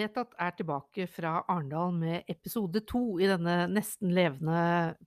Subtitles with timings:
[0.00, 4.60] Vedtatt er tilbake fra Arendal med episode to i denne nesten levende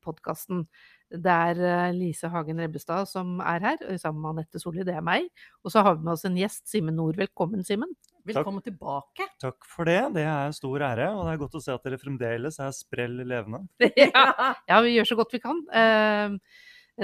[0.06, 0.68] podkasten.
[1.10, 5.06] Det er eh, Lise Hagen Rebbestad som er her, sammen med Anette Solli, det er
[5.06, 5.30] meg.
[5.64, 7.18] Og så har vi med oss en gjest, Simen Nord.
[7.18, 7.96] Velkommen, Simen.
[8.28, 9.26] Velkommen tilbake.
[9.42, 9.98] Takk for det.
[10.14, 11.08] Det er en stor ære.
[11.16, 13.64] Og det er godt å se at dere fremdeles er sprell levende.
[14.04, 14.28] ja,
[14.70, 15.64] ja, vi gjør så godt vi kan.
[15.74, 16.38] Eh,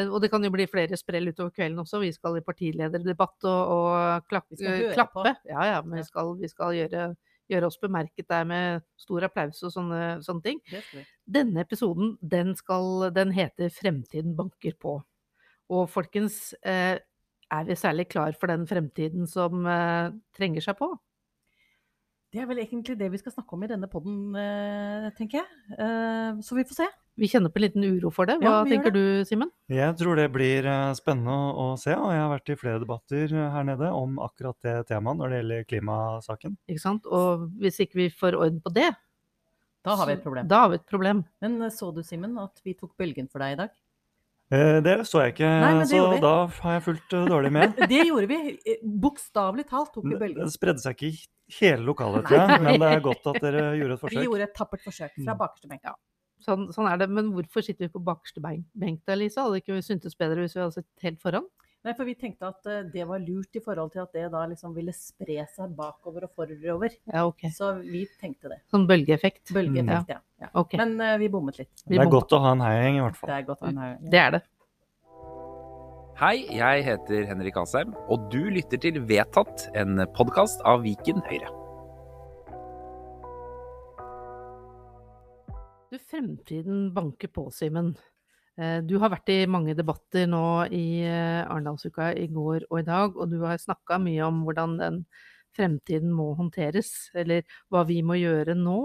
[0.06, 2.04] og det kan jo bli flere sprell utover kvelden også.
[2.06, 5.34] Vi skal i partilederdebatt og, og skal klappe.
[5.50, 7.10] Ja, ja, men vi skal, vi skal gjøre
[7.50, 10.62] gjøre oss bemerket der med stor applaus og sånne, sånne ting.
[11.26, 15.00] Denne episoden den, skal, den heter 'Fremtiden banker på'.
[15.70, 16.98] Og folkens, eh,
[17.52, 20.90] er vi særlig klar for den fremtiden som eh, trenger seg på?
[22.30, 26.44] Det er vel egentlig det vi skal snakke om i denne poden, eh, tenker jeg.
[26.46, 26.90] Så vi får se.
[27.20, 28.38] Vi kjenner på en liten uro for det.
[28.40, 29.52] Hva ja, tenker du, Simen?
[29.72, 31.92] Jeg tror det blir eh, spennende å se.
[31.98, 35.34] Og jeg har vært i flere debatter eh, her nede om akkurat det temaet når
[35.34, 36.56] det gjelder klimasaken.
[36.72, 37.10] Ikke sant.
[37.10, 38.88] Og hvis ikke vi får orden på det
[39.84, 40.48] Da har vi et problem.
[40.48, 41.24] Da har vi et problem.
[41.44, 43.76] Men eh, så du, Simen, at vi tok bølgen for deg i dag?
[44.50, 47.76] Det så jeg ikke, Nei, så da har jeg fulgt dårlig med.
[47.92, 48.78] det gjorde vi.
[48.82, 50.48] Bokstavelig talt tok vi bølgen.
[50.48, 52.64] Det spredde seg ikke i hele lokalet, tror jeg.
[52.64, 54.18] Men det er godt at dere gjorde et forsøk.
[54.24, 55.42] Vi gjorde et tappert forsøk fra mm.
[55.44, 55.84] bakerste benk.
[55.86, 55.94] Ja.
[56.44, 57.10] Sånn, sånn, er det.
[57.12, 59.46] Men hvorfor sitter vi på bakerste benk da, Lisa?
[59.46, 61.48] Hadde ikke ikke syntes bedre hvis vi hadde sittet helt foran?
[61.88, 64.42] Nei, for vi tenkte at uh, det var lurt i forhold til at det da
[64.52, 66.96] liksom ville spre seg bakover og forover.
[67.08, 67.46] Ja, ok.
[67.56, 68.60] Så vi tenkte det.
[68.72, 69.46] Sånn bølgeeffekt?
[69.56, 70.16] Bølgeeffekt, mm.
[70.18, 70.20] ja.
[70.44, 70.52] ja.
[70.60, 70.80] Okay.
[70.82, 71.72] Men uh, vi bommet litt.
[71.86, 73.32] Vi det er godt å ha en heiagjeng, i hvert fall.
[73.32, 74.02] Det er godt å ha en heiagjeng.
[74.04, 74.12] Ja.
[74.16, 74.44] Det er det.
[76.20, 81.59] Hei, jeg heter Henrik Asheim, og du lytter til Vedtatt, en podkast av Viken Høyre.
[85.90, 87.96] Du, fremtiden banker på, Simen.
[88.62, 92.86] Eh, du har vært i mange debatter nå i eh, Arendalsuka i går og i
[92.86, 95.00] dag, og du har snakka mye om hvordan den
[95.58, 97.42] fremtiden må håndteres, eller
[97.74, 98.84] hva vi må gjøre nå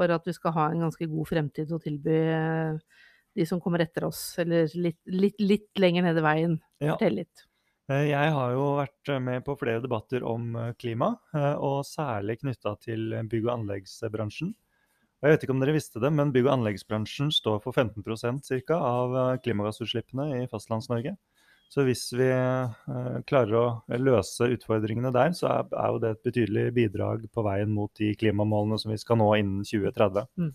[0.00, 2.80] for at vi skal ha en ganske god fremtid å tilby eh,
[3.36, 6.56] de som kommer etter oss, eller litt, litt, litt lenger nede veien.
[6.80, 6.94] Ja.
[6.94, 7.44] Fortell litt.
[7.90, 11.08] Jeg har jo vært med på flere debatter om klima,
[11.58, 14.52] og særlig knytta til bygg- og anleggsbransjen.
[15.20, 18.78] Jeg vet ikke om dere visste det, men bygg- og anleggsbransjen står for 15% cirka,
[18.80, 21.12] av eh, klimagassutslippene i Fastlands-Norge.
[21.70, 26.24] Så hvis vi uh, klarer å løse utfordringene der, så er, er, jo det et
[26.26, 30.26] betydelig bidrag på veien mot de klimamålene som vi skal nå innen 2030.
[30.40, 30.48] Mm.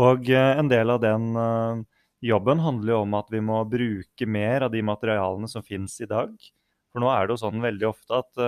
[0.00, 1.28] Og en del av den
[2.24, 6.10] jobben handler jo om at vi må bruke mer av de materialene som finnes i
[6.10, 6.34] dag.
[6.90, 8.42] For nå er det jo sånn veldig ofte at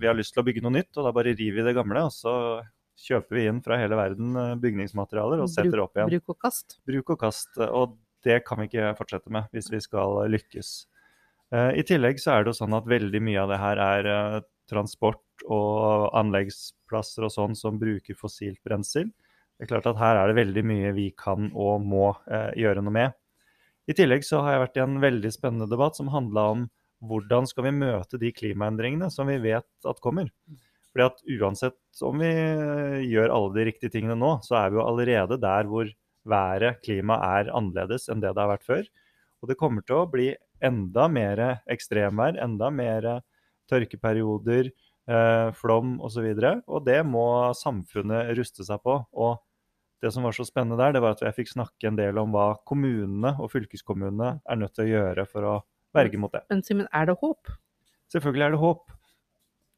[0.00, 2.06] vi har lyst til å bygge noe nytt, og da bare river vi det gamle,
[2.08, 2.34] og så
[3.02, 6.12] kjøper vi inn fra hele verden eh, bygningsmaterialer og setter opp igjen.
[6.14, 6.78] Bruk og kast.
[6.88, 7.50] Bruk og kast.
[7.66, 7.96] Og
[8.26, 10.72] det kan vi ikke fortsette med hvis vi skal lykkes.
[11.54, 14.10] Eh, I tillegg så er det jo sånn at veldig mye av det her er
[14.12, 14.38] eh,
[14.70, 19.10] transport og anleggsplasser og sånn som bruker fossilt brensel.
[19.58, 22.06] Det er klart at her er det veldig mye vi kan og må
[22.58, 23.18] gjøre noe med.
[23.90, 26.64] I tillegg så har jeg vært i en veldig spennende debatt som handla om
[27.06, 30.30] hvordan skal vi møte de klimaendringene som vi vet at kommer.
[30.92, 32.30] Fordi at uansett om vi
[33.08, 35.88] gjør alle de riktige tingene nå, så er vi jo allerede der hvor
[36.28, 38.88] været, klimaet, er annerledes enn det det har vært før.
[39.42, 40.30] Og det kommer til å bli
[40.62, 43.08] enda mer ekstremvær, enda mer
[43.70, 44.70] tørkeperioder,
[45.08, 46.28] eh, flom osv.
[46.28, 47.26] Og, så og det må
[47.58, 49.00] samfunnet ruste seg på.
[49.12, 49.40] Og
[50.02, 52.32] det som var så spennende der, det var at jeg fikk snakke en del om
[52.34, 55.58] hva kommunene og fylkeskommunene er nødt til å gjøre for å
[55.94, 56.42] verge mot det.
[56.50, 57.50] Men Simen, er det håp?
[58.12, 58.82] Selvfølgelig er det håp.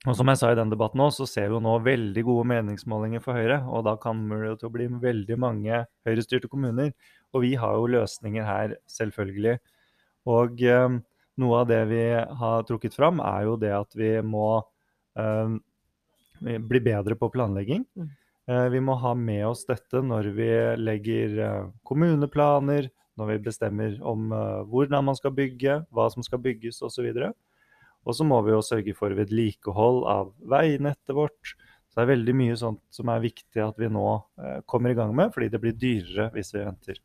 [0.05, 2.45] Og som jeg sa i den debatten òg, så ser vi jo nå veldig gode
[2.51, 3.63] meningsmålinger for Høyre.
[3.73, 6.91] Og da kommer det til å bli veldig mange Høyre-styrte kommuner.
[7.33, 9.57] Og vi har jo løsninger her, selvfølgelig.
[10.29, 10.99] Og eh,
[11.41, 12.03] noe av det vi
[12.41, 14.49] har trukket fram, er jo det at vi må
[15.17, 15.57] eh,
[16.45, 17.89] bli bedre på planlegging.
[17.97, 18.13] Mm.
[18.51, 23.97] Eh, vi må ha med oss dette når vi legger eh, kommuneplaner, når vi bestemmer
[24.05, 27.09] om eh, hvordan man skal bygge, hva som skal bygges osv.
[27.09, 27.33] Og, så
[28.05, 31.55] og så må vi jo sørge for vedlikehold av veinettet vårt.
[31.89, 34.09] Så det er veldig mye sånt som er viktig at vi nå
[34.43, 36.99] eh, kommer i gang med, fordi det blir dyrere hvis vi venter.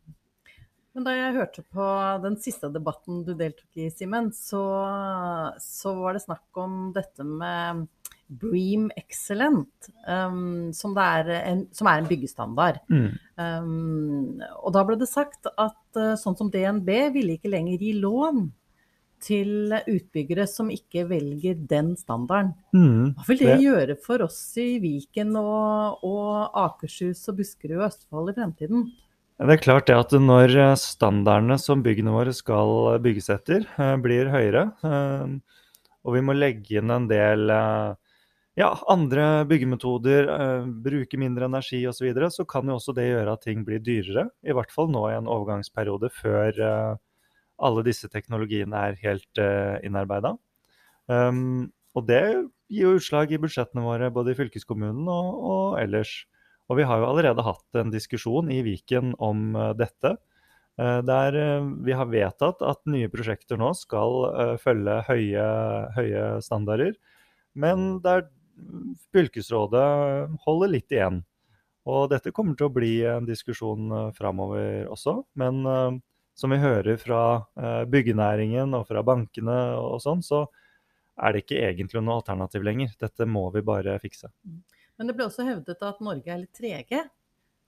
[0.97, 1.87] Men da jeg hørte på
[2.23, 4.63] den siste debatten du deltok i, Simen, så,
[5.61, 7.85] så, var det snakk om dette med
[8.41, 12.81] Bream Excellent, um, som, er en, som, er en, byggestandard.
[12.89, 13.13] Mm.
[13.37, 17.93] Um, og da ble det sagt at uh, sånn som DNB ville ikke lenger gi
[18.01, 18.49] lån
[19.23, 22.53] til utbyggere som ikke velger den standarden.
[22.75, 27.77] Mm, Hva vil det, det, gjøre for oss i Viken og, og, Akershus og Buskerud
[27.79, 28.89] og Østfold i fremtiden?
[29.39, 34.31] Det er klart det at når standardene som byggene våre skal bygges etter, eh, blir
[34.33, 35.59] høyere, eh,
[36.03, 37.93] og vi må legge inn en del eh,
[38.59, 40.27] ja, andre byggemetoder,
[40.83, 43.79] bruke mindre energi osv., så, videre, så kan jo også det gjøre at ting blir
[43.79, 44.25] dyrere.
[44.43, 46.59] I hvert fall nå i en overgangsperiode før
[47.65, 50.35] alle disse teknologiene er helt uh, innarbeida.
[51.09, 52.23] Um, og det
[52.69, 56.23] gir jo utslag i budsjettene våre både i fylkeskommunen og, og ellers.
[56.69, 60.15] Og vi har jo allerede hatt en diskusjon i Viken om uh, dette.
[60.79, 61.35] Uh, der
[61.83, 65.47] vi har vedtatt at nye prosjekter nå skal følge høye,
[65.97, 66.93] høye, standarder.
[67.57, 68.29] Men der
[69.15, 69.89] fylkesrådet
[70.45, 71.23] holder litt igjen.
[71.89, 75.15] Og dette kommer til å bli en diskusjon framover også.
[75.39, 75.63] Men
[76.39, 77.21] som vi hører fra
[77.91, 80.45] byggenæringen og fra bankene og sånn, så
[81.19, 82.95] er det ikke egentlig noe alternativ lenger.
[83.01, 84.31] Dette må vi bare fikse.
[84.99, 87.05] Men det ble også hevdet at Norge er litt trege.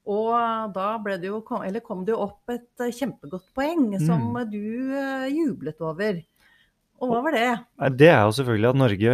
[0.09, 0.33] Og
[0.73, 4.39] da det jo, kom det jo opp et eh, kjempegodt poeng som mm.
[4.49, 4.65] du
[4.97, 6.21] eh, jublet over.
[7.01, 7.45] Og hva var det?
[7.97, 9.13] Det er jo selvfølgelig at Norge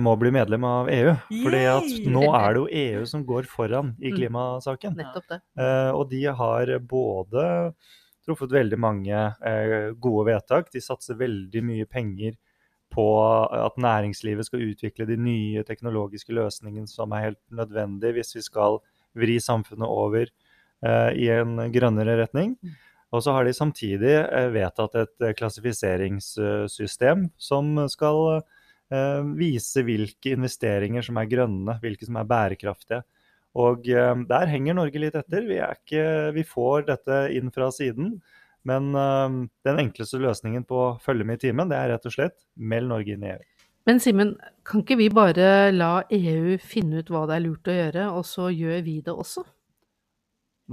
[0.00, 1.10] må bli medlem av EU.
[1.44, 4.16] Fordi at nå er det jo EU som går foran i mm.
[4.16, 4.96] klimasaken.
[5.00, 5.40] Nettopp det.
[5.60, 7.46] Eh, og de har både
[8.26, 9.22] truffet veldig mange
[10.02, 10.72] gode vedtak.
[10.74, 12.34] De satser veldig mye penger
[12.92, 13.06] på
[13.50, 18.80] at næringslivet skal utvikle de nye teknologiske løsningene som er helt nødvendige hvis vi skal
[19.16, 22.54] vri samfunnet over eh, i en grønnere retning.
[22.60, 22.76] Mm.
[23.14, 30.34] Og så har de samtidig eh, vedtatt et eh, klassifiseringssystem som skal eh, vise hvilke
[30.36, 33.02] investeringer som er grønne, hvilke som er bærekraftige.
[33.56, 35.46] Og eh, der henger Norge litt etter.
[35.48, 36.06] Vi, ikke,
[36.36, 38.18] vi får dette inn fra siden.
[38.66, 39.30] Men uh,
[39.62, 42.90] den enkleste løsningen på å følge med i timen, det er rett og slett meld
[42.90, 43.44] Norge inn i EU.
[43.86, 44.32] Men Simen,
[44.66, 48.26] kan ikke vi bare la EU finne ut hva det er lurt å gjøre, og
[48.26, 49.44] så gjør vi det også?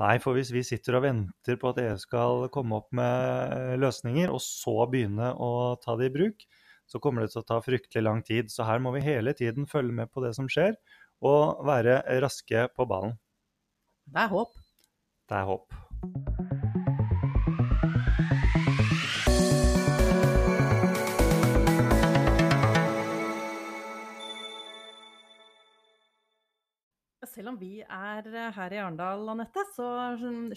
[0.01, 3.75] Nei, for hvis vi sitter og venter på at EU skal komme opp med eh,
[3.77, 5.51] løsninger, og så begynne å
[5.83, 6.47] ta det i bruk,
[6.89, 8.49] så kommer det til å ta fryktelig lang tid.
[8.49, 10.73] Så her må vi hele tiden følge med på det som skjer,
[11.23, 13.15] og være raske på ballen.
[14.11, 14.59] Det er håp.
[15.29, 15.83] Det er håp.
[27.33, 29.87] selv om vi er her i Arendal, Anette, så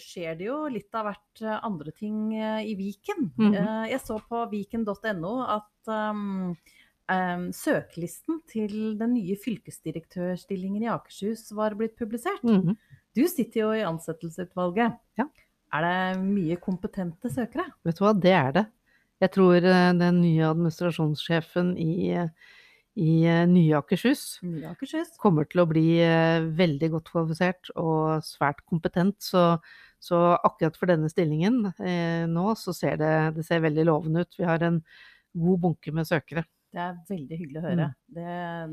[0.01, 3.31] skjer det jo litt av hvert eh, andre ting eh, i Viken.
[3.37, 3.87] Mm -hmm.
[3.89, 6.55] Jeg så på viken.no at um,
[7.11, 12.43] um, søkelisten til den nye fylkesdirektørstillingen i Akershus var blitt publisert.
[12.43, 12.75] Mm -hmm.
[13.15, 14.97] Du sitter jo i ansettelsesutvalget.
[15.17, 15.25] Ja.
[15.73, 17.65] Er det mye kompetente søkere?
[17.83, 18.65] Vet du hva, det er det.
[19.19, 22.29] Jeg tror den nye administrasjonssjefen i
[22.97, 25.13] i eh, nye Akershus, nye Akershus.
[25.21, 29.19] kommer til å bli eh, veldig godt kvalifisert og svært kompetent.
[29.21, 29.43] Så,
[30.01, 34.39] så akkurat for denne stillingen eh, nå, så ser det, det ser veldig lovende ut.
[34.39, 34.81] Vi har en
[35.37, 36.47] god bunke med søkere.
[36.77, 37.87] Det er veldig hyggelig å høre.
[37.89, 37.95] Mm.
[38.17, 38.27] Det,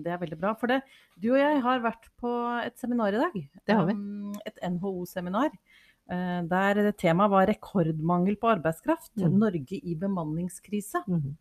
[0.05, 0.53] det, er veldig bra.
[0.61, 0.83] For det,
[1.17, 3.39] du og jeg har vært på et seminar i dag.
[3.65, 3.97] Det har vi.
[4.45, 5.57] Et NHO-seminar.
[6.05, 9.15] Uh, der temaet var rekordmangel på arbeidskraft.
[9.17, 9.41] Mm.
[9.47, 11.01] Norge i bemanningskrise.
[11.09, 11.33] Mm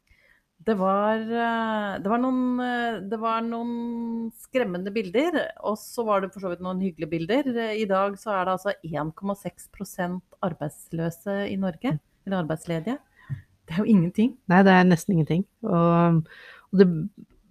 [0.66, 6.24] det var, eh, det, var noen, eh, det var, noen, skremmende bilder, og så var
[6.24, 7.50] det for så vidt noen hyggelige bilder.
[7.76, 13.00] I dag så er det altså 1,6% arbeidsløse i Norge, eller arbeidsledige.
[13.64, 14.34] Det er jo ingenting.
[14.52, 15.46] Nei, det er nesten ingenting.
[15.64, 16.24] Og
[16.74, 16.88] det,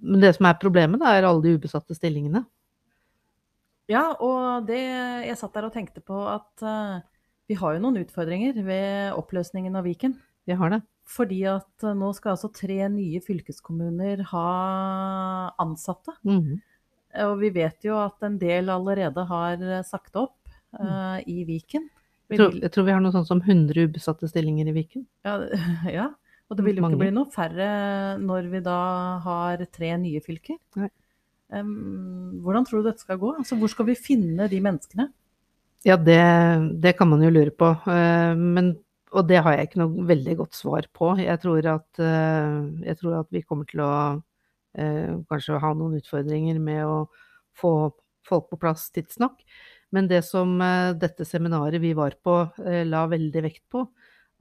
[0.02, 2.45] men det som er problemet, da, er alle de ubesatte stillingene.
[3.91, 7.02] Ja, og det Jeg satt der og tenkte på at uh,
[7.50, 10.17] vi har jo noen utfordringer ved oppløsningen av Viken.
[10.49, 10.81] Vi har det.
[11.12, 14.47] Fordi at uh, nå skal altså tre nye fylkeskommuner ha
[15.62, 16.14] ansatte.
[16.26, 16.61] Mm.
[17.26, 20.38] Og vi vet jo at en del allerede har eh, sagt opp
[20.81, 21.91] uh, i Viken.
[22.33, 25.05] Jeg tror, jeg tror, vi har noe sånt som 100 ubesatte stillinger i Viken.
[25.26, 25.35] Ja,
[25.99, 26.07] ja.
[26.52, 26.99] Og det vil jo Mange.
[26.99, 27.71] ikke bli noe færre
[28.21, 28.78] når vi da
[29.25, 30.61] har tre nye fylker.
[31.52, 33.35] Um, hvordan tror du dette skal gå?
[33.40, 35.09] Altså, hvor skal vi finne de menneskene?
[35.88, 36.23] Ja, det,
[36.85, 37.73] det kan man jo lure på.
[37.88, 38.75] Uh, men
[39.12, 41.12] og det har jeg ikke noe veldig godt svar på.
[41.21, 42.54] Jeg tror at, eh,
[42.88, 43.92] jeg tror at vi kommer til å
[44.78, 46.97] eh, kanskje ha noen utfordringer med å
[47.59, 47.92] få
[48.28, 49.42] folk på plass tidsnok.
[49.92, 52.38] Men det som eh, dette seminaret vi var på,
[52.88, 53.85] la veldig vekt på,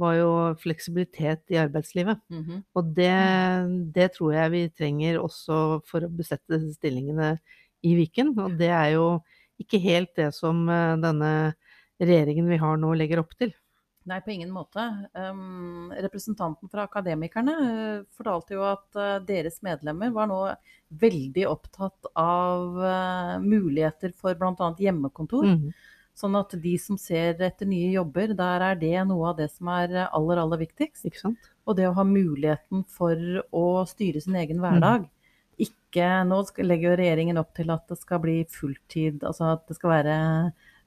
[0.02, 0.32] var jo
[0.62, 2.20] fleksibilitet i arbeidslivet.
[2.30, 2.64] Mm -hmm.
[2.76, 7.38] Og det, det, tror jeg vi trenger også for å besette stillingene
[7.84, 8.34] i Viken.
[8.40, 9.22] Og det er jo
[9.62, 11.54] ikke helt det som denne
[12.02, 13.54] regjeringen vi har nå, legger opp til.
[14.10, 14.82] Nei, på ingen måte.
[15.14, 20.40] Um, representanten fra Akademikerne uh, fortalte jo at uh, deres medlemmer var nå
[21.02, 24.72] veldig opptatt av uh, muligheter for bl.a.
[24.82, 25.46] hjemmekontor.
[25.52, 25.68] Mm.
[26.18, 29.72] Sånn at de som ser etter nye jobber, der er det noe av det som
[29.74, 31.08] er aller, aller viktigst.
[31.66, 35.08] Og det å ha muligheten for å styre sin egen hverdag.
[35.08, 35.66] Mm.
[35.68, 39.78] ikke Nå legger jo regjeringen opp til at det skal bli fulltid, altså at det
[39.80, 40.20] skal være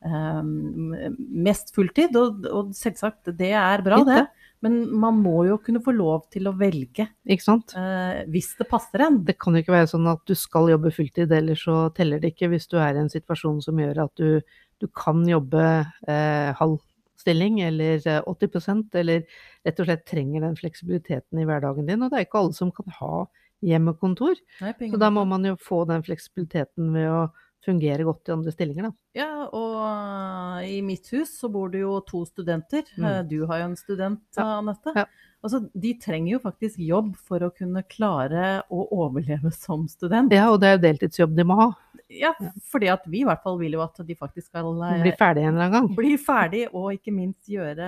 [0.04, 2.16] um, mest fulltid.
[2.20, 4.24] Og, og, selvsagt, det er bra, det.
[4.64, 7.74] Men man må jo kunne få lov til å velge ikke sant?
[7.76, 9.18] Uh, hvis det passer en.
[9.26, 12.32] Det kan jo ikke være sånn at du skal jobbe fulltid, ellers så teller det
[12.32, 15.62] ikke hvis du er i en situasjon som gjør at du, du kan jobbe
[16.08, 16.80] eh, halv
[17.20, 19.22] stilling eller 80% eller
[19.64, 22.02] rett og slett trenger den fleksibiliteten i hverdagen din.
[22.02, 23.24] Og det er ikke alle som kan ha
[23.64, 24.36] hjemmekontor.
[24.60, 27.22] Nei, så da må man jo få den fleksibiliteten ved å
[27.64, 29.03] fungere godt i andre stillinger, da.
[29.14, 32.82] Ja, og i mitt hus så bor det jo to studenter.
[32.98, 33.04] Mm.
[33.06, 34.48] Uh, du har jo en student, ja.
[34.58, 34.94] Anette.
[34.96, 35.06] Ja.
[35.44, 40.34] Altså, de trenger jo faktisk jobb for å kunne klare å overleve som student.
[40.34, 41.72] Ja, og det er jo deltidsjobb de må ha.
[42.14, 42.34] Ja,
[42.70, 45.44] fordi at vi i hvert fall vil jo at de faktisk skal uh, Bli ferdig
[45.44, 45.86] en eller annen gang.
[45.96, 47.86] Bli ferdig, og ikke minst gjøre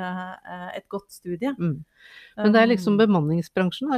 [0.78, 1.52] et godt studie.
[1.58, 1.82] Mm.
[2.38, 3.92] Men det er liksom um, bemanningsbransjen,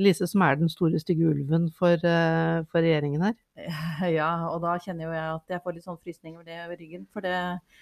[0.00, 3.36] Lise, som er den store stygge ulven for, for regjeringen her.
[4.18, 7.06] Ja, og da kjenner jo jeg at jeg får litt sånn frysninger ved ryggen.
[7.12, 7.36] For det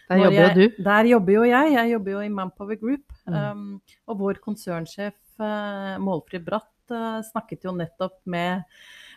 [0.09, 0.83] Der jobber jo du.
[0.85, 1.73] Der jobber jo jeg.
[1.75, 3.17] Jeg jobber jo i Manpower Group.
[3.27, 3.35] Mm.
[3.35, 8.63] Um, og vår konsernsjef uh, Målfrid Bratt uh, snakket jo nettopp med,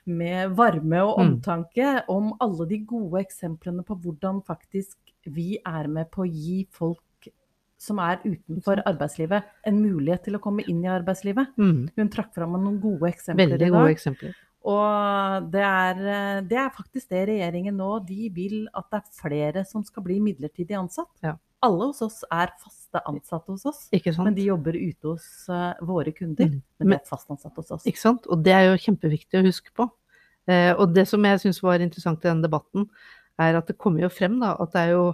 [0.05, 1.23] med varme og mm.
[1.27, 2.11] omtanke mm.
[2.11, 4.97] om alle de gode eksemplene på hvordan faktisk
[5.29, 6.99] vi er med på å gi folk
[7.81, 11.55] som er utenfor arbeidslivet, en mulighet til å komme inn i arbeidslivet.
[11.57, 11.87] Mm.
[11.97, 13.77] Hun trakk fram noen gode eksempler Veldig i dag.
[13.77, 14.35] Gode eksempler.
[14.61, 16.01] Og det er,
[16.45, 20.19] det er, faktisk det regjeringen nå De vil at det er flere som skal bli
[20.21, 21.09] midlertidig ansatt.
[21.25, 21.33] Ja.
[21.65, 23.81] Alle hos oss er faste ansatte hos oss,
[24.17, 26.49] men de jobber ute hos uh, våre kunder.
[26.49, 26.61] Mm.
[26.81, 27.87] Men de er fast ansatte hos oss.
[27.89, 28.25] Ikke sant?
[28.33, 29.85] Og det er jo kjempeviktig å huske på.
[30.49, 32.87] Eh, og det som jeg syns var interessant i denne debatten,
[33.41, 35.05] er at det kommer jo frem da, at det er jo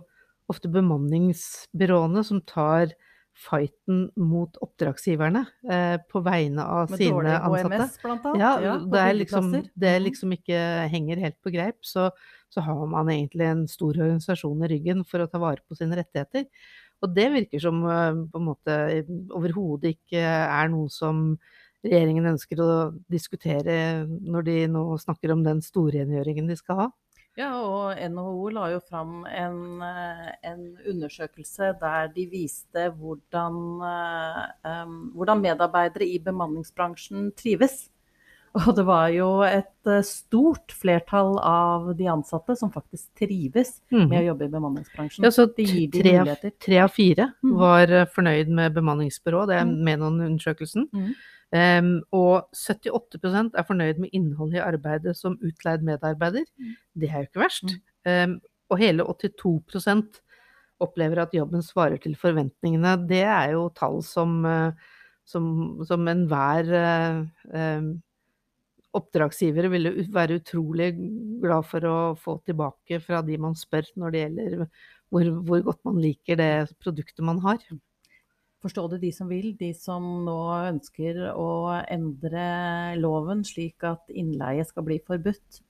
[0.51, 2.93] ofte bemanningsbyråene som tar
[3.37, 7.69] fighten mot oppdragsgiverne eh, på vegne av Med sine ansatte.
[7.69, 8.41] Med dårlig HMS, blant annet?
[8.41, 10.03] Ja, ja det, er liksom, det mhm.
[10.07, 10.63] liksom ikke
[10.93, 11.77] henger helt på greip.
[11.85, 12.09] Så,
[12.53, 15.99] så, har man egentlig en stor organisasjon i ryggen for å ta vare på sine
[15.99, 16.47] rettigheter.
[17.05, 18.79] Og det virker som eh, på en måte
[19.37, 21.29] overhodet ikke er noe som
[21.85, 22.71] regjeringen ønsker å
[23.11, 26.87] diskutere når de nå snakker om den storrengjøringen de skal ha.
[27.37, 33.59] Ja, og NHO la jo fram en, eh, en undersøkelse der de viste hvordan,
[34.65, 37.91] um, hvordan, medarbeidere i bemanningsbransjen trives.
[38.57, 44.07] Og det var jo et stort flertall av de ansatte som faktisk trives mm.
[44.07, 45.27] med å jobbe i bemanningsbransjen.
[45.27, 47.53] Ja, så tre, tre, av fire mm.
[47.59, 50.89] var fornøyd med bemanningsbyrå, det er med Menon-undersøkelsen.
[50.89, 51.11] Mm.
[51.55, 56.43] Um, og 78% er fornøyd med innholdet i arbeidet som utleid medarbeider.
[56.59, 56.73] Mm.
[56.99, 57.75] Det er jo ikke verst.
[58.03, 60.19] Um, og hele 82%
[60.83, 62.97] opplever at jobben svarer til forventningene.
[63.07, 64.75] Det er jo tall som, uh,
[65.25, 65.47] som,
[65.87, 67.87] som enhver uh,
[68.97, 70.91] oppdragsgivere ville være utrolig
[71.41, 74.55] glad for å få tilbake fra de man spør når det gjelder
[75.13, 76.51] hvor, hvor godt man liker det
[76.83, 77.61] produktet man har.
[78.65, 80.39] Forstå det de som vil, de som nå
[80.71, 81.49] ønsker å
[81.93, 82.47] endre
[82.97, 85.61] loven slik at innleie skal bli forbudt.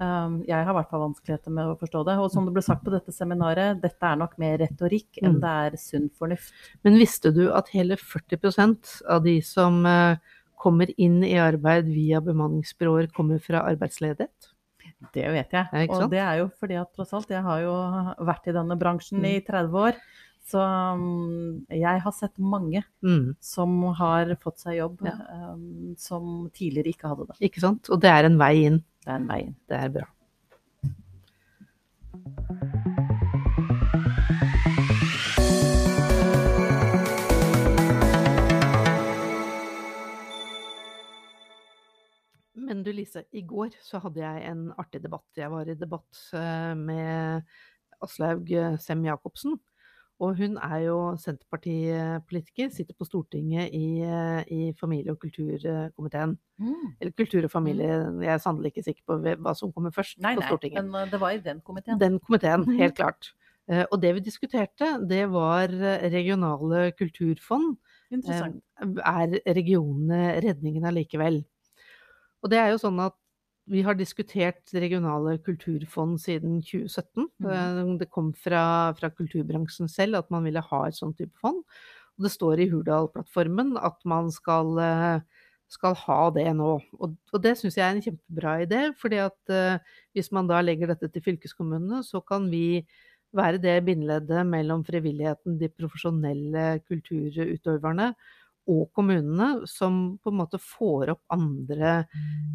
[0.00, 2.14] Um, jeg har i hvert fall vanskeligheter med å forstå det.
[2.22, 5.40] Og som det ble sagt på dette seminaret, dette er nok mer retorikk enn mm.
[5.42, 6.54] det er sunn fornuft.
[6.86, 10.16] Men visste du at hele 40% av de som uh,
[10.60, 14.50] kommer inn i arbeid via bemanningsbyråer, kommer fra arbeidsledighet?
[15.14, 15.86] Det vet jeg.
[15.92, 17.76] og det er jo fordi at tross alt, jeg har jo
[18.24, 19.28] vært i denne bransjen mm.
[19.30, 20.00] i 30 år.
[20.50, 23.36] Så um, jeg har sett mange mm.
[23.44, 25.14] som har fått seg jobb ja.
[25.52, 27.36] um, som tidligere ikke hadde det.
[27.50, 27.90] Ikke sant.
[27.92, 28.80] Og det er en vei inn.
[29.04, 29.54] Det er en vei inn.
[29.70, 30.08] Det er bra.
[42.70, 45.26] Men du Lise, i går så hadde jeg en artig debatt.
[45.38, 47.42] Jeg var i debatt eh, med
[48.02, 49.60] Aslaug eh, Sem-Jacobsen.
[50.20, 54.02] Og hun er jo Senterpartipolitiker, sitter på Stortinget i,
[54.52, 56.34] i familie- og kulturkomiteen.
[56.60, 56.90] Mm.
[57.00, 58.18] Eller kultur og familie, mm.
[58.26, 60.84] jeg er sannelig ikke sikker på hva som kommer først nei, på Stortinget.
[60.84, 62.00] Nei, men eh, det var i den komiteen.
[62.02, 62.76] Den komiteen, mm.
[62.82, 63.30] helt klart.
[63.70, 65.72] Eh, og det vi diskuterte, det var
[66.12, 67.78] regionale kulturfond.
[68.12, 68.60] Interessant.
[68.82, 71.40] Er regionene redningen allikevel?
[72.44, 73.16] Og det er jo sånn at
[73.70, 77.28] vi har diskutert regionale kulturfond siden 2017.
[77.44, 77.98] Mm.
[78.00, 81.62] Det kom fra, fra, kulturbransjen selv at man ville ha et sånt type fond.
[82.18, 86.72] Og det står i Hurdal-plattformen at man skal, eh, skal, ha det nå.
[86.98, 88.82] Og, og det syns jeg er en kjempebra idé.
[88.98, 89.78] fordi at uh,
[90.12, 92.82] hvis man da legger dette til fylkeskommunene, så kan vi
[93.32, 98.14] være det bindeleddet mellom frivilligheten, de profesjonelle kulturutøverne
[98.68, 102.06] og kommunene som på en måte får opp andre,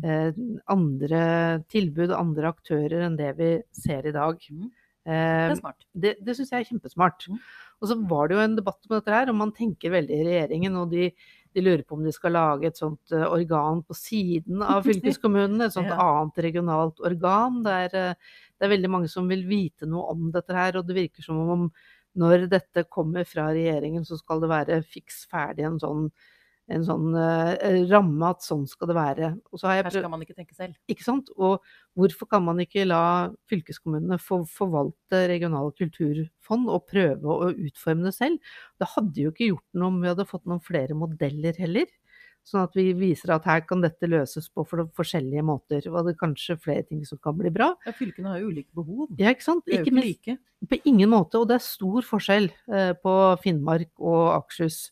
[0.06, 0.32] eh,
[0.72, 4.38] andre tilbud, andre aktører enn det vi ser i dag.
[4.52, 4.68] Mm.
[5.06, 5.86] Eh, Det er smart.
[5.94, 7.28] det, det syns jeg er kjempesmart.
[7.30, 7.40] Mm.
[7.82, 10.24] Og så var det jo en debatt om dette her, og man tenker veldig i
[10.30, 11.10] regjeringen, og de,
[11.54, 15.68] de lurer på om de skal lage et sånt eh, organ på siden av fylkeskommunene,
[15.68, 16.00] et sånt Ja.
[16.00, 17.62] annet regionalt organ.
[17.66, 18.16] Det er,
[18.56, 21.44] det er veldig mange som vil vite noe om dette her, og det virker som
[21.44, 21.68] om
[22.20, 26.06] når dette kommer fra regjeringen, så skal det være fiks ferdig en sånn,
[26.72, 27.52] en sånn uh,
[27.92, 29.32] ramme at sånn skal det være.
[29.52, 30.78] Og så har jeg Her skal man ikke tenke selv.
[30.92, 31.30] ikke sant?
[31.36, 31.66] Og
[32.00, 33.04] hvorfor kan man ikke la
[33.52, 38.56] fylkeskommunene få forvalte regionale kulturfond og prøve å utforme det selv?
[38.82, 41.92] Det hadde jo ikke gjort noe om vi hadde fått noen flere modeller heller.
[42.46, 45.88] Sånn at vi viser at her kan dette løses på for forskjellige måter.
[45.90, 47.72] Og det er kanskje flere ting som kan bli bra.
[47.88, 49.08] Ja, fylkene har jo ulike behov.
[49.18, 49.66] Ja, ikke sant?
[49.66, 50.38] Ikke med, like.
[50.70, 54.92] på ingen måte, og det er stor forskjell eh, på Finnmark og Akershus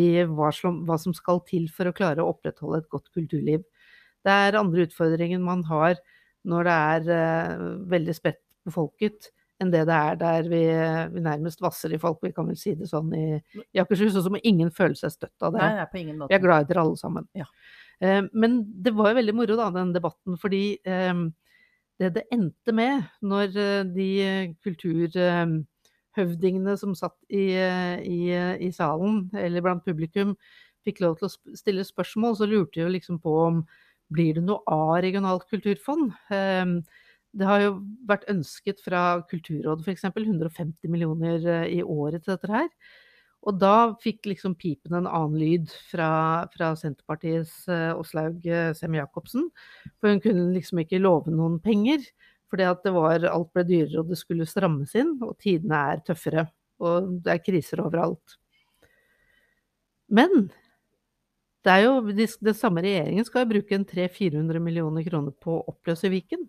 [0.00, 3.68] i hva som, hva som skal til for å klare å opprettholde et godt kulturliv.
[4.24, 6.00] Det er andre utfordringer man har
[6.48, 9.28] når det er eh, veldig spredt befolket,
[9.62, 10.62] enn det det er der vi,
[11.14, 13.38] vi nærmest vasser i folk, vi kan vel si det sånn i,
[13.74, 15.62] i Akershus, og så må ingen føle seg støtt av det.
[15.62, 16.34] Nei, nei, på ingen Vi måte.
[16.34, 17.24] er glad i dere alle sammen.
[17.38, 17.46] Ja.
[18.02, 18.50] Eh, men
[18.82, 21.14] det var jo veldig moro, da, den debatten, fordi eh,
[22.02, 24.08] det det endte med når eh, de
[24.66, 30.34] kulturhøvdingene som satt i, eh, i, eh, i salen, eller blant publikum,
[30.84, 33.62] fikk lov til å stille spørsmål, så lurte de jo liksom på om
[34.12, 36.12] blir det noe av regionalt kulturfond?
[36.30, 36.64] Eh,
[37.34, 37.72] det har jo
[38.06, 39.00] vært ønsket fra
[39.30, 40.06] Kulturrådet f.eks.
[40.06, 42.68] 150 millioner eh, i året til dette her.
[43.44, 49.50] Og da fikk liksom pipen en annen lyd fra, fra Senterpartiets eh, Åslaug eh, Sem-Jacobsen.
[49.98, 52.06] For hun kunne liksom ikke love noen penger.
[52.52, 56.46] Fordi at alt ble dyrere og det skulle strammes inn, og tidene er tøffere.
[56.84, 58.36] Og det er kriser overalt.
[60.14, 60.46] Men
[61.64, 66.12] det er jo, den samme regjeringen skal bruke en 300-400 millioner kroner på å oppløse
[66.12, 66.44] Viken.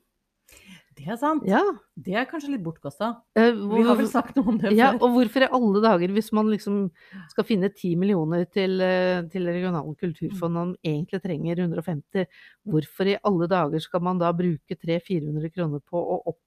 [0.95, 1.43] Det er sant.
[1.45, 1.59] Ja.
[1.99, 3.09] Det er kanskje litt bortkasta.
[3.35, 4.77] eh, Vi har vel sagt noe om det før.
[4.77, 6.89] Ja, og hvorfor i alle dager, hvis man liksom
[7.33, 12.25] skal finne 10 millioner til, eh, til regionale kulturfond, og man egentlig trenger 150,
[12.65, 16.39] hvorfor i alle dager skal man da bruke 300-400 kroner på å opp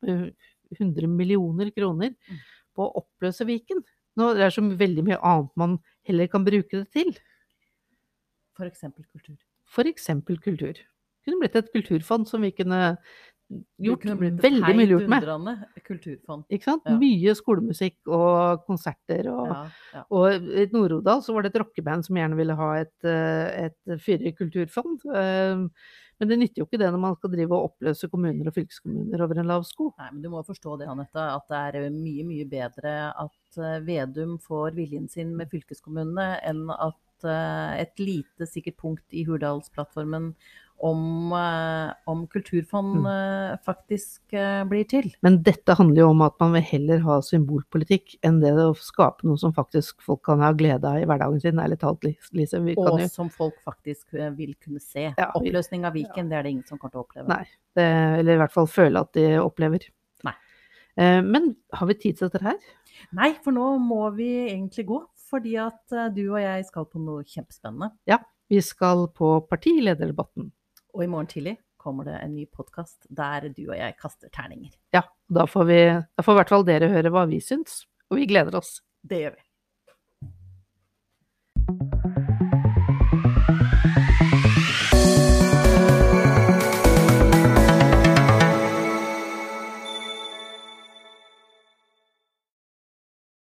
[0.79, 2.39] 100 millioner kroner Mm.
[2.75, 3.85] på å oppløse Viken?
[4.17, 7.13] Nå det er så veldig mye annet man heller kan bruke det til.
[8.59, 9.37] Eksempel kultur.
[9.87, 10.73] Eksempel kultur.
[10.75, 12.97] Det kunne blitt et kulturfond som vi kunne
[13.81, 15.29] gjort veldig mye lurt med.
[15.87, 16.45] kulturfond.
[16.53, 16.83] Ikke sant?
[16.89, 16.97] Ja.
[17.01, 19.63] Mye skolemusikk og konserter og Ja,
[19.95, 20.03] ja.
[20.11, 23.97] Og i Nord-Odal så var det et rockeband som gjerne ville ha et, eh, et
[24.05, 25.01] fyrig kulturfond.
[25.15, 25.65] Eh,
[26.19, 29.21] Men det nytter jo ikke det når man skal drive og oppløse kommuner og fylkeskommuner
[29.23, 29.93] over en lav sko.
[30.01, 33.79] Nei, men du må forstå det, Anette, at det er mye, mye bedre at eh,
[33.87, 40.33] Vedum får viljen sin med fylkeskommunene, enn at eh, et lite sikkert punkt i Hurdalsplattformen
[40.81, 43.07] om, eh, om kulturfond Mm.
[43.11, 45.13] eh, faktisk eh, blir til.
[45.23, 49.25] Men dette handler jo om at man vil heller ha symbolpolitikk enn det å skape
[49.25, 52.61] noe som faktisk folk kan ha glede av i hverdagen sin, ærlig talt, Lise.
[52.63, 55.13] Vi kan Og jo som folk faktisk vil kunne se.
[55.19, 57.29] Ja, vi- Oppløsning av Viken, det er det ingen som kommer til å oppleve.
[57.29, 57.45] Nei.
[57.75, 57.85] det,
[58.21, 59.81] eller i hvert fall føle at de opplever.
[60.25, 60.35] Nei.
[61.23, 62.57] Men har vi tid til dette her?
[63.13, 65.05] Nei, for nå må vi egentlig gå.
[65.31, 67.93] Fordi at du og jeg skal på noe kjempespennende.
[68.51, 70.51] Vi skal på partilederdebatten.
[70.99, 74.73] Og i morgen tidlig kommer det en ny podkast der du og jeg kaster terninger.
[74.91, 78.19] Ja, da får, vi, da får i hvert fall dere høre hva vi syns, og
[78.19, 78.81] vi gleder oss.
[79.07, 79.45] Det gjør vi.